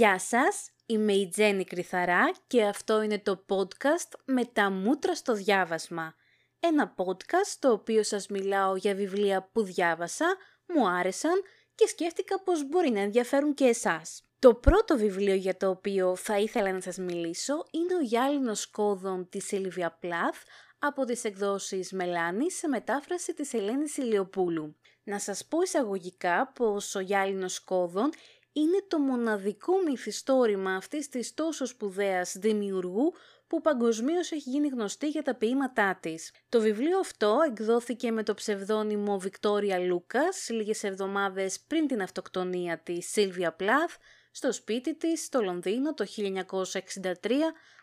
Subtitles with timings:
[0.00, 5.32] Γεια σας, είμαι η Τζέννη Κρυθαρά και αυτό είναι το podcast «Με τα μούτρα στο
[5.34, 6.14] διάβασμα».
[6.60, 10.36] Ένα podcast το οποίο σας μιλάω για βιβλία που διάβασα,
[10.66, 11.42] μου άρεσαν
[11.74, 14.22] και σκέφτηκα πως μπορεί να ενδιαφέρουν και εσάς.
[14.38, 19.28] Το πρώτο βιβλίο για το οποίο θα ήθελα να σας μιλήσω είναι ο Γυάλινος Κόδων
[19.28, 20.42] της Σίλβια Πλάθ
[20.78, 24.76] από τις εκδόσεις Μελάνη σε μετάφραση της Ελένης Ηλιοπούλου.
[25.02, 28.10] Να σας πω εισαγωγικά πως ο Γυάλινος Κόδων
[28.52, 33.12] είναι το μοναδικό μυθιστόρημα αυτής της τόσο σπουδαίας δημιουργού
[33.46, 36.32] που παγκοσμίως έχει γίνει γνωστή για τα ποίηματά της.
[36.48, 43.10] Το βιβλίο αυτό εκδόθηκε με το ψευδόνυμο Βικτόρια Λούκας λίγες εβδομάδες πριν την αυτοκτονία της
[43.10, 43.96] Σίλβια Πλάθ
[44.30, 47.30] στο σπίτι της στο Λονδίνο το 1963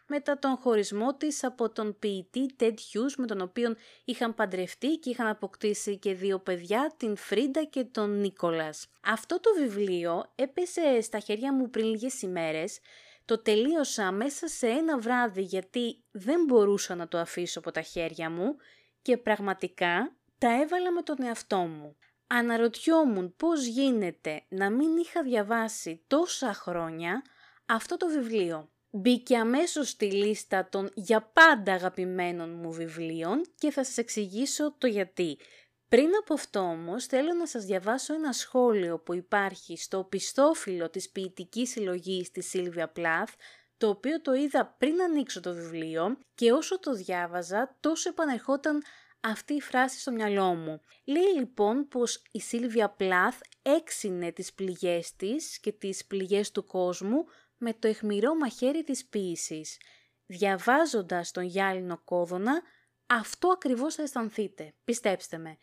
[0.08, 3.76] μετά τον χωρισμό της από τον ποιητή Ted Hughes με τον οποίο
[4.06, 8.88] είχαν παντρευτεί και είχαν αποκτήσει και δύο παιδιά, την Φρίντα και τον Νίκολας.
[9.04, 12.80] Αυτό το βιβλίο έπεσε στα χέρια μου πριν λίγες ημέρες,
[13.26, 18.30] το τελείωσα μέσα σε ένα βράδυ γιατί δεν μπορούσα να το αφήσω από τα χέρια
[18.30, 18.56] μου
[19.02, 21.96] και πραγματικά τα έβαλα με τον εαυτό μου.
[22.28, 27.22] Αναρωτιόμουν πώς γίνεται να μην είχα διαβάσει τόσα χρόνια
[27.66, 28.70] αυτό το βιβλίο.
[28.90, 34.88] Μπήκε αμέσως στη λίστα των για πάντα αγαπημένων μου βιβλίων και θα σας εξηγήσω το
[34.88, 35.38] γιατί.
[35.90, 41.10] Πριν από αυτό όμως θέλω να σας διαβάσω ένα σχόλιο που υπάρχει στο πιστόφυλλο της
[41.10, 43.34] ποιητικής συλλογής της Σίλβια Πλάθ,
[43.78, 48.84] το οποίο το είδα πριν ανοίξω το βιβλίο και όσο το διάβαζα τόσο επανερχόταν
[49.20, 50.82] αυτή η φράση στο μυαλό μου.
[51.06, 57.26] Λέει λοιπόν πως η Σίλβια Πλάθ έξινε τις πληγές της και τις πληγές του κόσμου
[57.58, 59.78] με το εχμηρό μαχαίρι της ποίησης.
[60.26, 62.62] Διαβάζοντας τον γυάλινο κόδωνα,
[63.08, 65.58] αυτό ακριβώς θα αισθανθείτε, πιστέψτε με.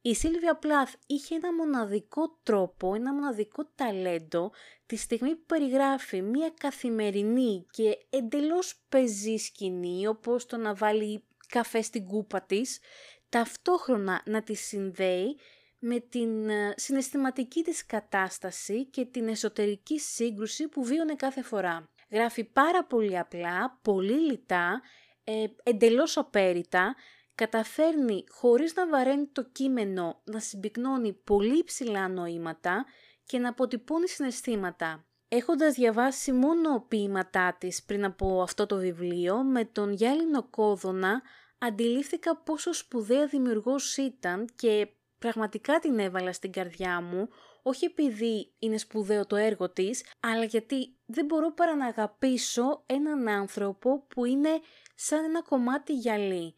[0.00, 4.52] Η Σίλβια Πλάθ είχε ένα μοναδικό τρόπο, ένα μοναδικό ταλέντο
[4.86, 11.82] τη στιγμή που περιγράφει μια καθημερινή και εντελώς πεζή σκηνή όπως το να βάλει καφέ
[11.82, 12.80] στην κούπα της,
[13.28, 15.38] ταυτόχρονα να τη συνδέει
[15.78, 21.88] με την ε, συναισθηματική της κατάσταση και την εσωτερική σύγκρουση που βίωνε κάθε φορά.
[22.10, 24.82] Γράφει πάρα πολύ απλά, πολύ λιτά,
[25.24, 26.94] ε, εντελώς απέριτα,
[27.34, 32.84] καταφέρνει χωρίς να βαραίνει το κείμενο να συμπυκνώνει πολύ υψηλά νοήματα
[33.24, 35.06] και να αποτυπώνει συναισθήματα.
[35.28, 41.22] Έχοντας διαβάσει μόνο ποίηματά της πριν από αυτό το βιβλίο, με τον γυάλινο κόδωνα
[41.58, 47.28] αντιλήφθηκα πόσο σπουδαία δημιουργός ήταν και πραγματικά την έβαλα στην καρδιά μου,
[47.62, 53.28] όχι επειδή είναι σπουδαίο το έργο της, αλλά γιατί δεν μπορώ παρά να αγαπήσω έναν
[53.28, 54.60] άνθρωπο που είναι
[54.94, 56.54] σαν ένα κομμάτι γυαλί.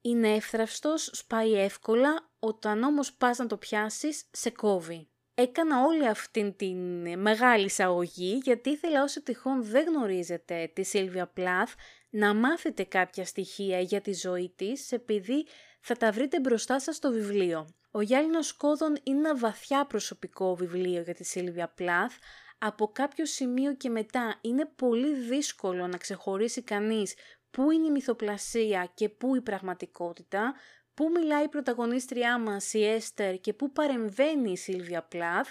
[0.00, 5.08] Είναι εύθραυστος, σπάει εύκολα, όταν όμως πας να το πιάσεις, σε κόβει.
[5.34, 6.78] Έκανα όλη αυτήν την
[7.20, 11.74] μεγάλη εισαγωγή γιατί ήθελα όσο τυχόν δεν γνωρίζετε τη Σίλβια Πλάθ
[12.10, 15.46] να μάθετε κάποια στοιχεία για τη ζωή της επειδή
[15.80, 17.66] θα τα βρείτε μπροστά σας στο βιβλίο.
[17.96, 22.14] Ο Γυάλινος Κόδων είναι ένα βαθιά προσωπικό βιβλίο για τη Σίλβια Πλάθ.
[22.58, 27.14] Από κάποιο σημείο και μετά είναι πολύ δύσκολο να ξεχωρίσει κανείς
[27.50, 30.54] πού είναι η μυθοπλασία και πού η πραγματικότητα,
[30.94, 35.48] πού μιλάει η πρωταγωνίστριά μας η Έστερ και πού παρεμβαίνει η Σίλβια Πλάθ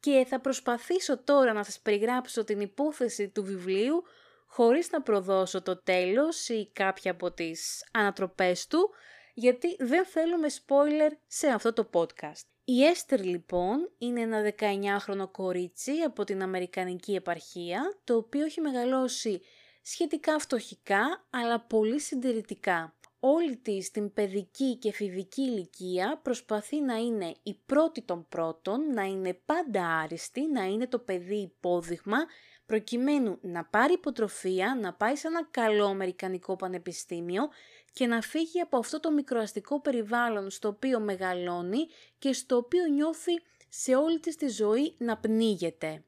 [0.00, 4.02] και θα προσπαθήσω τώρα να σας περιγράψω την υπόθεση του βιβλίου
[4.46, 8.90] χωρίς να προδώσω το τέλος ή κάποια από τις ανατροπές του,
[9.38, 12.46] γιατί δεν θέλουμε spoiler σε αυτό το podcast.
[12.64, 19.40] Η Έστερ λοιπόν είναι ένα 19χρονο κορίτσι από την Αμερικανική επαρχία, το οποίο έχει μεγαλώσει
[19.82, 22.96] σχετικά φτωχικά, αλλά πολύ συντηρητικά.
[23.20, 29.02] Όλη της την παιδική και φιδική ηλικία προσπαθεί να είναι η πρώτη των πρώτων, να
[29.02, 32.16] είναι πάντα άριστη, να είναι το παιδί υπόδειγμα,
[32.66, 37.48] προκειμένου να πάρει υποτροφία, να πάει σε ένα καλό αμερικανικό πανεπιστήμιο
[37.96, 41.86] και να φύγει από αυτό το μικροαστικό περιβάλλον στο οποίο μεγαλώνει
[42.18, 43.32] και στο οποίο νιώθει
[43.68, 46.04] σε όλη της τη ζωή να πνίγεται.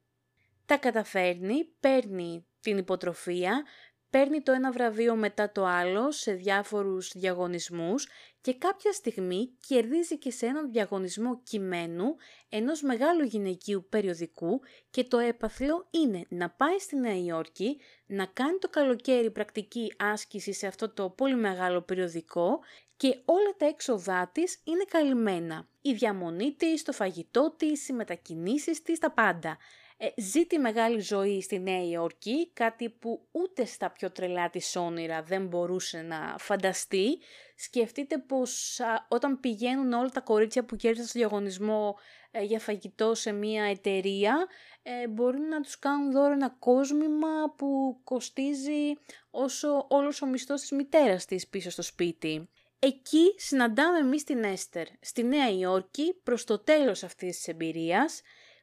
[0.66, 3.64] Τα καταφέρνει, παίρνει την υποτροφία,
[4.10, 8.08] παίρνει το ένα βραβείο μετά το άλλο σε διάφορους διαγωνισμούς
[8.40, 12.04] και κάποια στιγμή κερδίζει και σε έναν διαγωνισμό κειμένου
[12.48, 14.60] ενός μεγάλου γυναικείου περιοδικού
[14.90, 20.52] και το έπαθλο είναι να πάει στη Νέα Υόρκη, να κάνει το καλοκαίρι πρακτική άσκηση
[20.52, 22.58] σε αυτό το πολύ μεγάλο περιοδικό
[22.96, 25.68] και όλα τα έξοδά της είναι καλυμμένα.
[25.80, 29.58] Η διαμονή της, το φαγητό της, οι μετακινήσεις της, τα πάντα.
[30.00, 34.76] Ε, ζει τη μεγάλη ζωή στη Νέα Υόρκη, κάτι που ούτε στα πιο τρελά της
[34.76, 37.18] όνειρα δεν μπορούσε να φανταστεί.
[37.56, 41.98] Σκεφτείτε πως όταν πηγαίνουν όλα τα κορίτσια που κέρδισαν στο διαγωνισμό
[42.30, 44.46] ε, για φαγητό σε μια εταιρεία,
[44.82, 48.92] ε, μπορεί να τους κάνουν δώρο ένα κόσμημα που κοστίζει
[49.30, 52.48] όσο όλος ο μισθός της μητέρας της πίσω στο σπίτι.
[52.78, 58.22] Εκεί συναντάμε εμείς την Έστερ, στη Νέα Υόρκη, προς το τέλος αυτής της εμπειρίας,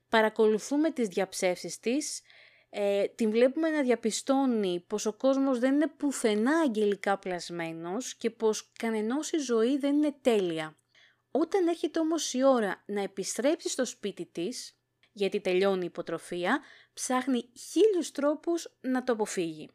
[0.10, 2.22] παρακολουθούμε τις διαψεύσεις της,
[2.70, 8.72] ε, την βλέπουμε να διαπιστώνει πως ο κόσμος δεν είναι πουθενά αγγελικά πλασμένος και πως
[8.80, 10.78] κανενός η ζωή δεν είναι τέλεια.
[11.32, 14.80] Όταν έρχεται όμως η ώρα να επιστρέψει στο σπίτι της,
[15.12, 16.62] γιατί τελειώνει η υποτροφία,
[16.94, 19.70] ψάχνει χίλιους τρόπους να το αποφύγει.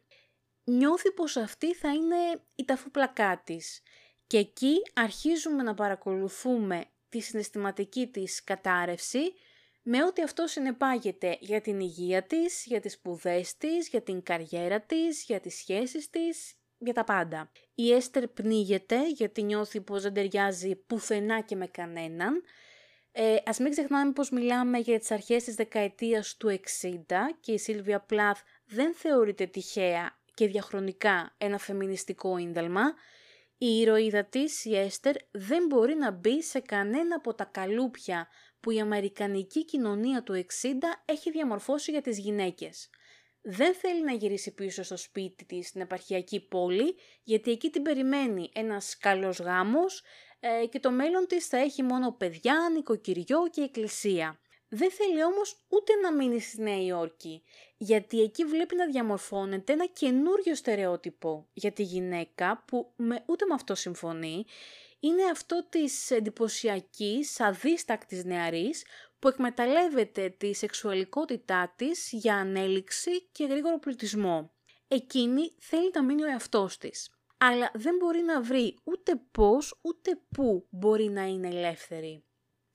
[0.63, 3.81] Νιώθει πως αυτή θα είναι η ταφουπλακά της
[4.27, 9.33] και εκεί αρχίζουμε να παρακολουθούμε τη συναισθηματική της κατάρρευση
[9.81, 14.81] με ό,τι αυτό συνεπάγεται για την υγεία της, για τις σπουδές της, για την καριέρα
[14.81, 17.51] της, για τις σχέσεις της, για τα πάντα.
[17.75, 22.43] Η Έστερ πνίγεται γιατί νιώθει πως δεν ταιριάζει πουθενά και με κανέναν.
[23.11, 27.57] Ε, ας μην ξεχνάμε πως μιλάμε για τις αρχές της δεκαετίας του 60 και η
[27.57, 32.93] Σίλβια Πλάθ δεν θεωρείται τυχαία και διαχρονικά ένα φεμινιστικό ίνταλμα.
[33.57, 38.27] Η ηρωίδα της, η Έστερ, δεν μπορεί να μπει σε κανένα από τα καλούπια
[38.61, 40.43] που η αμερικανική κοινωνία του 60
[41.05, 42.89] έχει διαμορφώσει για τις γυναίκες.
[43.41, 48.49] Δεν θέλει να γυρίσει πίσω στο σπίτι της στην επαρχιακή πόλη, γιατί εκεί την περιμένει
[48.53, 50.03] ένας καλός γάμος
[50.39, 54.40] ε, και το μέλλον της θα έχει μόνο παιδιά, νοικοκυριό και εκκλησία.
[54.73, 57.43] Δεν θέλει όμως ούτε να μείνει στη Νέα Υόρκη,
[57.77, 63.53] γιατί εκεί βλέπει να διαμορφώνεται ένα καινούριο στερεότυπο για τη γυναίκα που με, ούτε με
[63.53, 64.45] αυτό συμφωνεί
[64.99, 68.85] είναι αυτό της εντυπωσιακής, αδίστακτης νεαρής
[69.19, 74.53] που εκμεταλλεύεται τη σεξουαλικότητά της για ανέλυξη και γρήγορο πλουτισμό.
[74.87, 80.19] Εκείνη θέλει να μείνει ο εαυτός της, αλλά δεν μπορεί να βρει ούτε πώς ούτε
[80.31, 82.23] πού μπορεί να είναι ελεύθερη.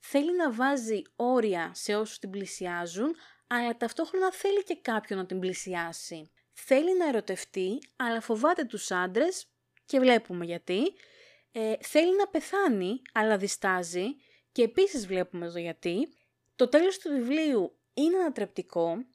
[0.09, 3.15] Θέλει να βάζει όρια σε όσους την πλησιάζουν,
[3.47, 6.31] αλλά ταυτόχρονα θέλει και κάποιον να την πλησιάσει.
[6.53, 9.45] Θέλει να ερωτευτεί, αλλά φοβάται τους άντρες
[9.85, 10.81] και βλέπουμε γιατί,
[11.51, 14.05] ε, θέλει να πεθάνει, αλλά διστάζει
[14.51, 16.07] και επίσης βλέπουμε το γιατί.
[16.55, 19.05] Το τέλος του βιβλίου είναι ανατρεπτικό.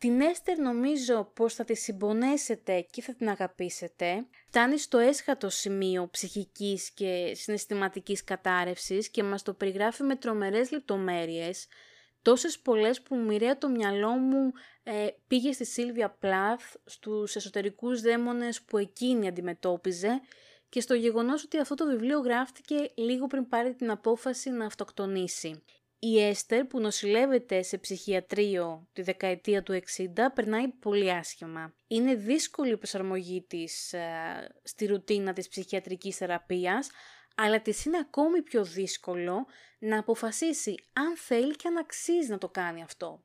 [0.00, 4.26] Την Έστερ νομίζω πως θα τη συμπονέσετε και θα την αγαπήσετε.
[4.46, 11.66] Φτάνει στο έσχατο σημείο ψυχικής και συναισθηματικής κατάρρευσης και μας το περιγράφει με τρομερές λεπτομέρειες.
[12.22, 14.52] Τόσες πολλές που μοιραία το μυαλό μου
[14.82, 20.20] ε, πήγε στη Σίλβια Πλάθ, στους εσωτερικούς δαίμονες που εκείνη αντιμετώπιζε
[20.68, 25.62] και στο γεγονός ότι αυτό το βιβλίο γράφτηκε λίγο πριν πάρει την απόφαση να αυτοκτονήσει.
[26.02, 31.74] Η Έστερ που νοσηλεύεται σε ψυχιατρίο τη δεκαετία του 60 περνάει πολύ άσχημα.
[31.86, 34.10] Είναι δύσκολη η προσαρμογή της ε,
[34.62, 36.90] στη ρουτίνα της ψυχιατρικής θεραπείας,
[37.34, 39.46] αλλά της είναι ακόμη πιο δύσκολο
[39.78, 43.24] να αποφασίσει αν θέλει και αν αξίζει να το κάνει αυτό.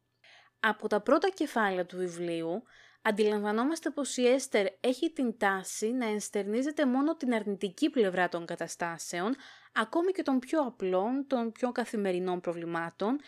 [0.59, 2.63] Από τα πρώτα κεφάλαια του βιβλίου
[3.01, 9.35] αντιλαμβανόμαστε πως η Έστερ έχει την τάση να ενστερνίζεται μόνο την αρνητική πλευρά των καταστάσεων,
[9.75, 13.19] ακόμη και των πιο απλών, των πιο καθημερινών προβλημάτων,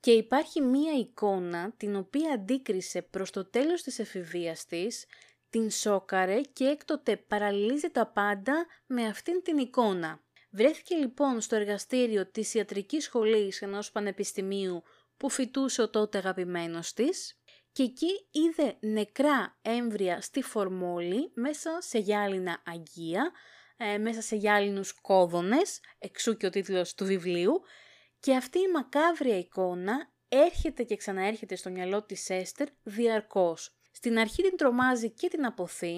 [0.00, 5.06] και υπάρχει μία εικόνα την οποία αντίκρισε προς το τέλος της εφηβείας της,
[5.50, 10.24] την σόκαρε και έκτοτε παραλληλίζει τα πάντα με αυτήν την εικόνα.
[10.50, 14.82] Βρέθηκε λοιπόν στο εργαστήριο της ιατρικής σχολής ενός πανεπιστημίου
[15.16, 17.40] που φοιτούσε ο τότε αγαπημένος της
[17.72, 23.32] και εκεί είδε νεκρά έμβρια στη φορμόλη μέσα σε γυάλινα αγία,
[23.76, 27.62] ε, μέσα σε γυάλινους κόδωνες, εξού και ο τίτλος του βιβλίου,
[28.20, 33.76] και αυτή η μακάβρια εικόνα έρχεται και ξαναέρχεται στο μυαλό της Έστερ διαρκώς.
[33.92, 35.96] Στην αρχή την τρομάζει και την αποθεί,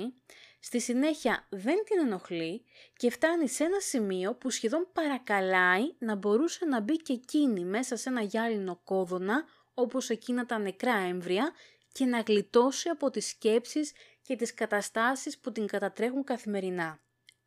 [0.60, 2.64] στη συνέχεια δεν την ενοχλεί
[2.96, 7.96] και φτάνει σε ένα σημείο που σχεδόν παρακαλάει να μπορούσε να μπει και εκείνη μέσα
[7.96, 9.44] σε ένα γυάλινο κόδωνα
[9.74, 11.52] όπως εκείνα τα νεκρά έμβρια
[11.92, 13.92] και να γλιτώσει από τις σκέψεις
[14.22, 17.00] και τις καταστάσεις που την κατατρέχουν καθημερινά.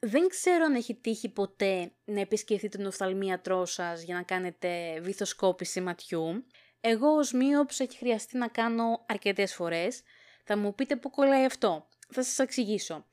[0.03, 5.81] Δεν ξέρω αν έχει τύχει ποτέ να επισκεφτείτε τον οφθαλμίατρό σας για να κάνετε βυθοσκόπηση
[5.81, 6.45] ματιού.
[6.81, 10.01] Εγώ ως μείωψη έχει χρειαστεί να κάνω αρκετές φορές.
[10.43, 11.87] Θα μου πείτε πού κολλάει αυτό.
[12.09, 13.05] Θα σας εξηγήσω.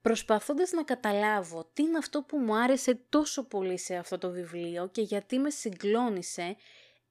[0.00, 4.88] Προσπαθώντας να καταλάβω τι είναι αυτό που μου άρεσε τόσο πολύ σε αυτό το βιβλίο
[4.88, 6.56] και γιατί με συγκλώνησε,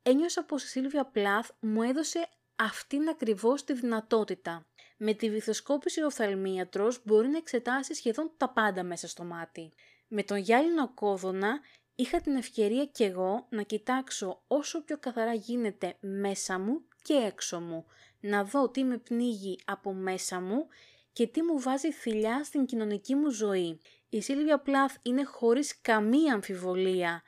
[0.01, 4.68] ένιωσα πως η Σίλβια Πλάθ μου έδωσε αυτήν ακριβώς τη δυνατότητα.
[5.01, 9.73] Με τη βυθοσκόπηση ο οφθαλμίατρος μπορεί να εξετάσει σχεδόν τα πάντα μέσα στο μάτι.
[10.07, 11.59] Με τον γυάλινο κόδωνα
[11.95, 17.59] είχα την ευκαιρία κι εγώ να κοιτάξω όσο πιο καθαρά γίνεται μέσα μου και έξω
[17.59, 17.85] μου,
[18.19, 20.67] να δω τι με πνίγει από μέσα μου
[21.13, 23.79] και τι μου βάζει θηλιά στην κοινωνική μου ζωή.
[24.09, 27.23] Η Σίλβια Πλάθ είναι χωρίς καμία αμφιβολία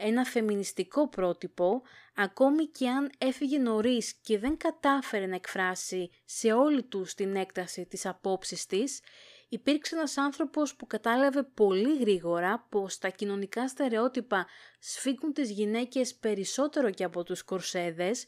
[0.00, 1.82] ένα φεμινιστικό πρότυπο,
[2.16, 7.86] ακόμη και αν έφυγε νωρίς και δεν κατάφερε να εκφράσει σε όλη του την έκταση
[7.86, 9.00] της απόψης της,
[9.48, 14.46] υπήρξε ένας άνθρωπος που κατάλαβε πολύ γρήγορα πως τα κοινωνικά στερεότυπα
[14.78, 18.26] σφίγγουν τις γυναίκες περισσότερο και από τους κορσέδες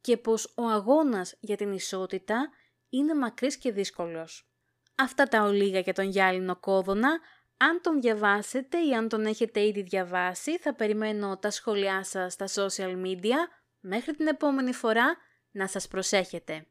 [0.00, 2.50] και πως ο αγώνας για την ισότητα
[2.88, 4.50] είναι μακρύς και δύσκολος.
[4.94, 7.20] Αυτά τα ολίγα για τον γυάλινο κόδωνα,
[7.58, 12.46] αν τον διαβάσετε ή αν τον έχετε ήδη διαβάσει, θα περιμένω τα σχόλιά σας στα
[12.48, 13.36] social media.
[13.80, 15.16] Μέχρι την επόμενη φορά,
[15.50, 16.66] να σας προσέχετε.